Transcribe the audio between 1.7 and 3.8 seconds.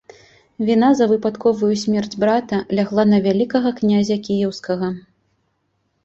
смерць брата лягла на вялікага